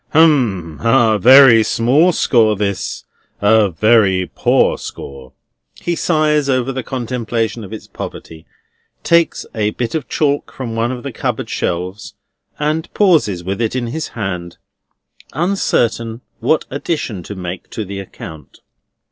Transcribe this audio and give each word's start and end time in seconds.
Hum; 0.13 0.79
ha! 0.81 1.13
A 1.13 1.19
very 1.19 1.61
small 1.61 2.11
score 2.11 2.55
this; 2.55 3.03
a 3.39 3.69
very 3.69 4.31
poor 4.33 4.79
score!" 4.79 5.33
He 5.79 5.95
sighs 5.95 6.49
over 6.49 6.71
the 6.71 6.81
contemplation 6.81 7.63
of 7.63 7.71
its 7.71 7.85
poverty, 7.85 8.47
takes 9.03 9.45
a 9.53 9.69
bit 9.69 9.93
of 9.93 10.09
chalk 10.09 10.51
from 10.51 10.75
one 10.75 10.91
of 10.91 11.03
the 11.03 11.11
cupboard 11.11 11.51
shelves, 11.51 12.15
and 12.57 12.91
pauses 12.95 13.43
with 13.43 13.61
it 13.61 13.75
in 13.75 13.85
his 13.85 14.07
hand, 14.17 14.57
uncertain 15.33 16.21
what 16.39 16.65
addition 16.71 17.21
to 17.21 17.35
make 17.35 17.69
to 17.69 17.85
the 17.85 17.99
account. 17.99 18.61